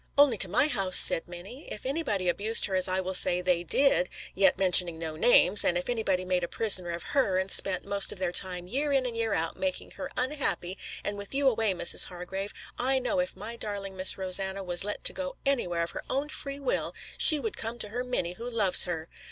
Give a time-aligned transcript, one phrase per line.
[0.17, 1.67] "Only to my house," said Minnie.
[1.71, 5.77] "If anybody abused her as I will say they did, yet mentioning no names, and
[5.77, 9.05] if anybody made a prisoner of her, and spent most of their time year in
[9.05, 12.05] and out making her unhappy, and with you away, Mrs.
[12.05, 16.01] Hargrave, I know if my darling Miss Rosanna was let to go anywhere of her
[16.09, 19.07] own free will, she would come to her Minnie who loves her.